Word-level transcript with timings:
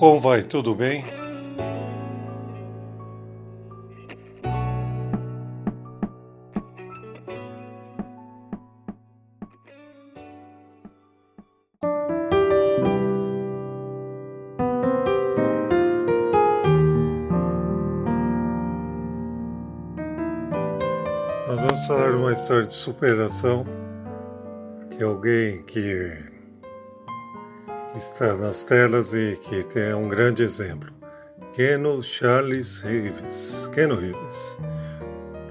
Como 0.00 0.18
vai? 0.18 0.42
Tudo 0.42 0.74
bem? 0.74 1.04
Nós 21.46 21.60
vamos 21.60 21.86
falar 21.86 22.14
uma 22.14 22.32
história 22.32 22.66
de 22.66 22.72
superação 22.72 23.66
de 24.88 25.04
alguém 25.04 25.62
que 25.64 26.29
está 27.96 28.36
nas 28.36 28.64
telas 28.64 29.14
e 29.14 29.36
que 29.42 29.62
tem 29.64 29.92
um 29.94 30.08
grande 30.08 30.42
exemplo. 30.42 30.92
Keno 31.52 32.02
Charles 32.02 32.80
Reeves. 32.80 33.68
Keno 33.72 33.96
Reeves. 33.96 34.58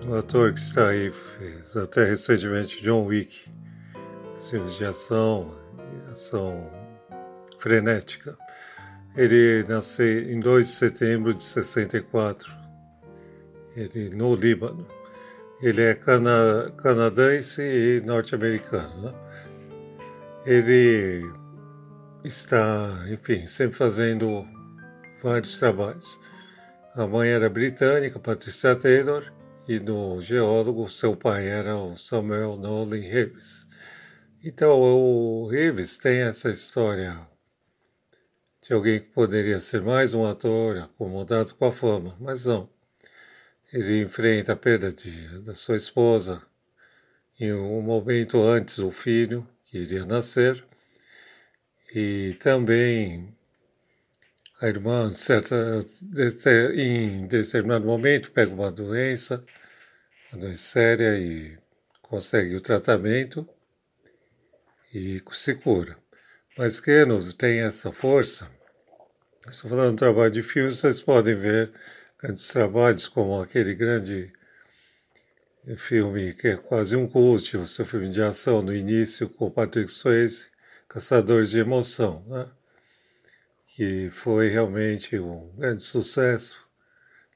O 0.07 0.15
ator 0.15 0.53
que 0.53 0.59
está 0.59 0.87
aí 0.87 1.09
fez 1.09 1.75
até 1.75 2.05
recentemente 2.05 2.81
John 2.81 3.05
Wick. 3.05 3.51
Filmes 4.37 4.75
de 4.75 4.85
ação, 4.85 5.57
ação 6.09 6.69
frenética. 7.59 8.37
Ele 9.17 9.65
nasceu 9.67 10.05
em 10.05 10.39
2 10.39 10.65
de 10.65 10.71
setembro 10.71 11.33
de 11.33 11.43
64, 11.43 12.55
ele, 13.75 14.09
no 14.15 14.33
Líbano. 14.33 14.87
Ele 15.61 15.81
é 15.81 15.93
cana, 15.93 16.71
canadense 16.77 17.61
e 17.61 18.01
norte-americano. 18.05 19.01
Né? 19.01 19.13
Ele 20.45 21.29
está, 22.23 23.05
enfim, 23.09 23.45
sempre 23.45 23.77
fazendo 23.77 24.45
vários 25.21 25.57
trabalhos. 25.57 26.19
A 26.93 27.07
mãe 27.07 27.29
era 27.29 27.49
britânica, 27.49 28.19
Patricia 28.19 28.75
Taylor, 28.75 29.31
e 29.67 29.79
no 29.79 30.19
geólogo 30.21 30.89
seu 30.89 31.15
pai 31.15 31.47
era 31.47 31.77
o 31.77 31.95
Samuel 31.95 32.57
Nolan 32.57 32.99
Reeves. 32.99 33.67
Então 34.43 34.79
o 34.79 35.47
Reeves 35.47 35.97
tem 35.97 36.21
essa 36.21 36.49
história 36.49 37.27
de 38.61 38.73
alguém 38.73 38.99
que 38.99 39.07
poderia 39.07 39.59
ser 39.59 39.81
mais 39.81 40.13
um 40.13 40.25
ator 40.25 40.77
acomodado 40.77 41.53
com 41.55 41.65
a 41.65 41.71
fama, 41.71 42.15
mas 42.19 42.45
não. 42.45 42.69
Ele 43.71 44.01
enfrenta 44.01 44.53
a 44.53 44.55
perda 44.55 44.91
de, 44.91 45.41
da 45.41 45.53
sua 45.53 45.75
esposa 45.75 46.41
em 47.39 47.53
um 47.53 47.81
momento 47.81 48.41
antes 48.41 48.79
do 48.79 48.91
filho 48.91 49.47
que 49.65 49.77
iria 49.77 50.05
nascer 50.05 50.65
e 51.93 52.35
também 52.39 53.35
a 54.61 54.67
irmã 54.67 55.09
certa, 55.09 55.79
em 56.75 57.27
determinado 57.27 57.85
momento 57.85 58.31
pega 58.31 58.53
uma 58.53 58.71
doença, 58.71 59.43
uma 60.31 60.41
doença 60.41 60.63
séria 60.63 61.17
e 61.17 61.57
consegue 62.01 62.55
o 62.55 62.61
tratamento 62.61 63.47
e 64.93 65.21
se 65.31 65.55
cura. 65.55 65.97
Mas 66.57 66.79
Keno 66.79 67.33
tem 67.33 67.61
essa 67.61 67.91
força. 67.91 68.51
Estou 69.47 69.69
falando 69.69 69.91
do 69.91 69.97
trabalho 69.97 70.31
de 70.31 70.43
filme, 70.43 70.71
vocês 70.71 70.99
podem 70.99 71.33
ver 71.33 71.71
grandes 72.21 72.47
trabalhos 72.49 73.07
como 73.07 73.41
aquele 73.41 73.73
grande 73.73 74.31
filme 75.77 76.33
que 76.33 76.49
é 76.49 76.57
quase 76.57 76.95
um 76.95 77.07
cult, 77.07 77.55
o 77.55 77.65
seu 77.65 77.85
filme 77.85 78.09
de 78.09 78.21
ação 78.21 78.61
no 78.61 78.75
início 78.75 79.29
com 79.29 79.45
o 79.45 79.51
Patrick 79.51 79.89
Swayze, 79.89 80.47
Caçadores 80.89 81.51
de 81.51 81.59
Emoção, 81.59 82.25
né? 82.27 82.49
que 83.67 84.09
foi 84.09 84.49
realmente 84.49 85.17
um 85.19 85.51
grande 85.55 85.83
sucesso, 85.83 86.67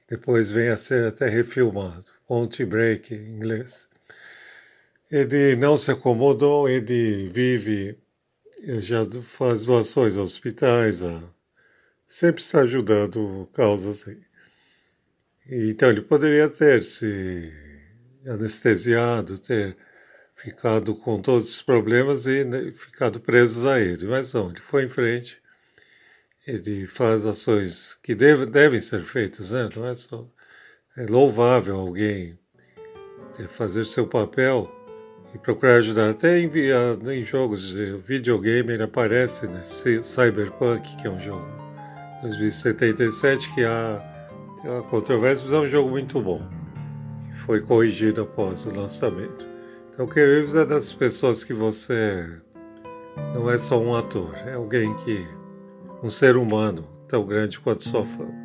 depois 0.10 0.50
vem 0.50 0.70
a 0.70 0.76
ser 0.76 1.08
até 1.08 1.30
refilmado, 1.30 2.12
Ponte 2.28 2.66
Break 2.66 3.14
em 3.14 3.36
inglês. 3.36 3.88
Ele 5.10 5.56
não 5.56 5.78
se 5.78 5.92
acomodou, 5.92 6.68
ele 6.68 7.30
vive, 7.30 7.98
já 8.80 9.06
faz 9.22 9.66
doações 9.66 10.18
a 10.18 10.24
hospitais, 10.24 11.04
a, 11.04 11.24
sempre 12.08 12.42
está 12.42 12.62
ajudando 12.62 13.48
causas 13.54 14.08
aí. 14.08 14.22
Então 15.70 15.90
ele 15.90 16.02
poderia 16.02 16.50
ter 16.50 16.82
se 16.82 17.54
anestesiado, 18.26 19.38
ter 19.38 19.78
ficado 20.36 20.96
com 20.96 21.22
todos 21.22 21.50
os 21.50 21.62
problemas 21.62 22.26
e 22.26 22.44
né, 22.44 22.72
ficado 22.72 23.20
presos 23.20 23.66
a 23.66 23.80
ele. 23.80 24.06
Mas 24.06 24.34
não, 24.34 24.50
ele 24.50 24.60
foi 24.60 24.86
em 24.86 24.90
frente, 24.90 25.42
ele 26.46 26.86
faz 26.86 27.26
ações 27.26 27.98
que 28.04 28.14
deve, 28.14 28.46
devem 28.46 28.82
ser 28.82 29.02
feitas, 29.02 29.52
né? 29.52 29.68
Não 29.76 29.88
é 29.88 29.96
só. 29.96 30.28
É 30.98 31.06
louvável 31.06 31.76
alguém 31.76 32.38
fazer 33.50 33.86
seu 33.86 34.06
papel 34.06 34.72
e 35.34 35.38
procurar 35.38 35.78
ajudar. 35.78 36.10
Até 36.12 36.40
em, 36.40 36.50
em 36.50 37.26
jogos 37.26 37.70
de 37.70 37.98
videogame 37.98 38.74
ele 38.74 38.84
aparece 38.84 39.48
nesse 39.48 40.04
Cyberpunk, 40.04 40.96
que 40.98 41.08
é 41.08 41.10
um 41.10 41.20
jogo 41.20 41.46
2077, 42.22 43.54
que 43.54 43.66
há, 43.66 44.28
tem 44.62 44.70
uma 44.70 44.84
controvérsia, 44.84 45.46
mas 45.46 45.54
é 45.54 45.60
um 45.60 45.68
jogo 45.68 45.90
muito 45.90 46.22
bom. 46.22 46.48
Foi 47.46 47.62
corrigido 47.62 48.22
após 48.22 48.66
o 48.66 48.74
lançamento. 48.74 49.53
Então, 49.94 50.08
Reeves 50.08 50.56
é 50.56 50.66
das 50.66 50.92
pessoas 50.92 51.44
que 51.44 51.54
você 51.54 52.28
não 53.36 53.48
é 53.48 53.60
só 53.60 53.80
um 53.80 53.96
ator, 53.96 54.34
é 54.46 54.54
alguém 54.54 54.92
que. 54.96 55.24
um 56.02 56.10
ser 56.10 56.36
humano 56.36 56.90
tão 57.08 57.24
grande 57.24 57.60
quanto 57.60 57.84
sua 57.84 58.04
fama. 58.04 58.43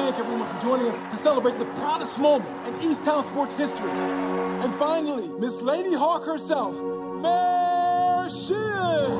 Thank 0.00 0.18
everyone 0.18 0.48
for 0.48 0.60
joining 0.62 0.86
us 0.88 1.12
to 1.12 1.18
celebrate 1.18 1.58
the 1.58 1.64
proudest 1.76 2.18
moment 2.18 2.50
in 2.66 2.90
East 2.90 3.04
Town 3.04 3.24
sports 3.24 3.54
history. 3.54 3.90
And 3.90 4.74
finally, 4.74 5.28
Miss 5.38 5.60
Lady 5.60 5.94
Hawk 5.94 6.24
herself, 6.24 6.74
Mayor 7.20 8.30
Sheehan. 8.30 9.10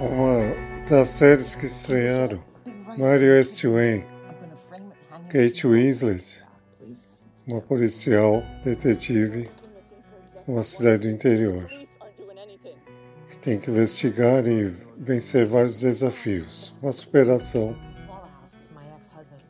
Uma 0.00 0.84
das 0.86 1.08
séries 1.08 1.54
que 1.54 1.66
estrearam, 1.66 2.42
Mario 2.98 3.38
S. 3.38 3.66
Wayne, 3.66 4.04
Kate 5.30 5.66
Winslet, 5.66 6.42
uma 7.46 7.60
policial 7.62 8.42
detetive 8.62 9.48
numa 10.46 10.62
cidade 10.62 11.08
do 11.08 11.14
interior 11.14 11.81
tem 13.42 13.58
que 13.58 13.68
investigar 13.68 14.46
e 14.46 14.72
vencer 14.96 15.44
vários 15.44 15.80
desafios. 15.80 16.72
Uma 16.80 16.92
superação 16.92 17.76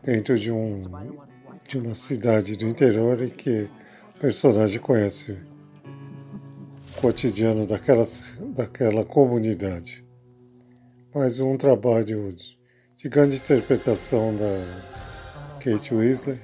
dentro 0.03 0.39
de, 0.39 0.51
um, 0.51 0.81
de 1.69 1.79
uma 1.79 1.95
cidade 1.95 2.57
do 2.57 2.67
interior 2.67 3.21
em 3.21 3.29
que 3.29 3.69
o 4.17 4.19
personagem 4.19 4.81
conhece 4.81 5.33
o 5.33 7.01
cotidiano 7.03 7.67
daquela, 7.67 8.05
daquela 8.55 9.05
comunidade. 9.05 10.03
Mais 11.15 11.39
um 11.39 11.59
trabalho 11.59 12.33
de 12.33 13.09
grande 13.11 13.37
interpretação 13.37 14.35
da 14.35 15.59
Kate 15.61 15.95
Weasley, 15.95 16.41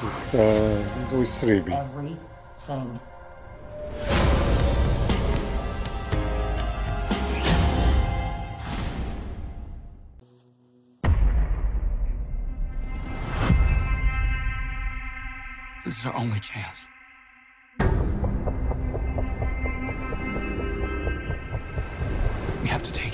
que 0.00 0.06
está 0.06 0.36
no 1.10 1.22
streaming. 1.22 1.72
This 15.84 15.98
is 15.98 16.06
our 16.06 16.16
only 16.16 16.40
chance. 16.40 16.86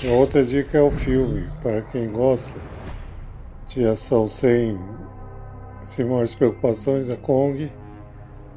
A 0.07 0.11
outra 0.11 0.43
dica 0.43 0.77
é 0.77 0.81
o 0.81 0.91
filme, 0.91 1.49
para 1.63 1.81
quem 1.81 2.11
gosta 2.11 2.59
de 3.65 3.85
ação 3.85 4.25
sem, 4.27 4.79
sem 5.81 6.05
maiores 6.05 6.35
preocupações, 6.35 7.09
a 7.09 7.17
Kong 7.17 7.71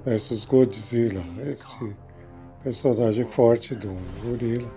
versus 0.05 0.45
Godzilla. 0.45 1.25
Esse 1.51 1.97
personagem 2.63 3.25
forte 3.25 3.75
do 3.75 3.97
gorila 4.23 4.71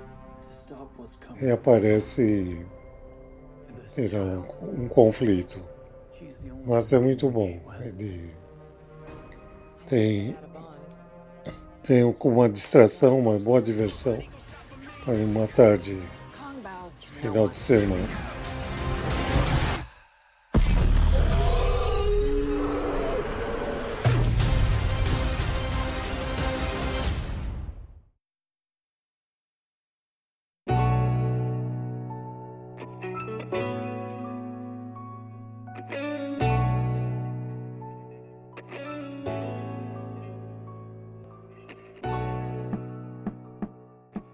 reaparece 1.36 2.66
terá 3.94 4.20
um, 4.20 4.86
um 4.86 4.88
conflito. 4.88 5.62
Mas 6.66 6.94
é 6.94 7.00
muito 7.00 7.30
bom. 7.30 7.60
Ele 7.82 8.34
tem, 9.88 10.36
tem 11.84 12.04
uma 12.04 12.50
distração, 12.50 13.20
uma 13.20 13.38
boa 13.38 13.62
diversão 13.62 14.20
para 15.04 15.14
uma 15.14 15.48
tarde, 15.48 15.98
final 17.22 17.48
de 17.48 17.58
semana. 17.58 18.35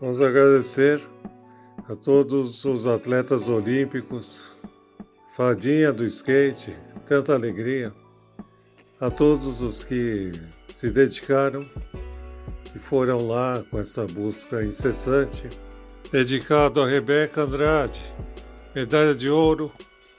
Vamos 0.01 0.19
agradecer 0.19 0.99
a 1.87 1.95
todos 1.95 2.65
os 2.65 2.87
atletas 2.87 3.47
olímpicos, 3.47 4.57
fadinha 5.35 5.93
do 5.93 6.03
skate, 6.03 6.75
tanta 7.05 7.35
alegria, 7.35 7.93
a 8.99 9.11
todos 9.11 9.61
os 9.61 9.83
que 9.83 10.31
se 10.67 10.89
dedicaram 10.89 11.63
e 12.75 12.79
foram 12.79 13.27
lá 13.27 13.63
com 13.69 13.77
essa 13.77 14.07
busca 14.07 14.63
incessante. 14.63 15.47
Dedicado 16.11 16.81
a 16.81 16.89
Rebeca 16.89 17.43
Andrade, 17.43 18.01
medalha 18.73 19.13
de 19.13 19.29
ouro, 19.29 19.71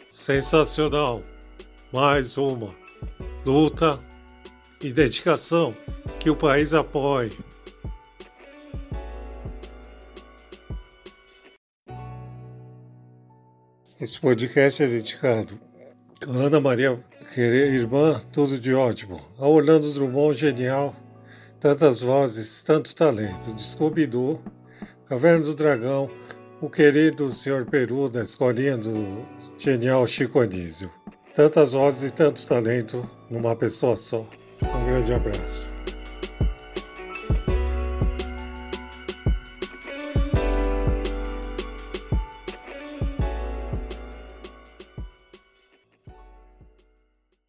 sensacional. 0.08 1.24
Mais 1.92 2.38
uma 2.38 2.72
luta 3.44 3.98
e 4.80 4.92
dedicação 4.92 5.74
que 6.20 6.30
o 6.30 6.36
país 6.36 6.72
apoie. 6.72 7.32
Esse 14.02 14.20
podcast 14.20 14.82
é 14.82 14.88
dedicado 14.88 15.60
a 16.26 16.30
Ana 16.32 16.60
Maria, 16.60 16.98
irmã, 17.36 18.18
tudo 18.32 18.58
de 18.58 18.74
ótimo. 18.74 19.20
A 19.38 19.46
Orlando 19.46 19.92
Drummond, 19.92 20.40
genial. 20.40 20.92
Tantas 21.60 22.00
vozes, 22.00 22.64
tanto 22.64 22.96
talento. 22.96 23.56
Scooby-Doo, 23.56 24.42
Caverna 25.06 25.44
do 25.44 25.54
Dragão, 25.54 26.10
o 26.60 26.68
querido 26.68 27.30
Sr. 27.32 27.64
Peru 27.64 28.10
da 28.10 28.22
escolinha 28.22 28.76
do 28.76 29.24
genial 29.56 30.04
Chico 30.08 30.40
Anísio. 30.40 30.90
Tantas 31.32 31.72
vozes 31.72 32.10
e 32.10 32.12
tanto 32.12 32.44
talento 32.44 33.08
numa 33.30 33.54
pessoa 33.54 33.96
só. 33.96 34.26
Um 34.62 34.84
grande 34.84 35.14
abraço. 35.14 35.71